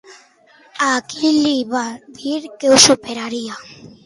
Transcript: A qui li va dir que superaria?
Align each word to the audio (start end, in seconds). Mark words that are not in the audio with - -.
A 0.85 0.87
qui 1.11 1.31
li 1.35 1.53
va 1.75 1.83
dir 2.23 2.41
que 2.65 2.73
superaria? 2.87 3.61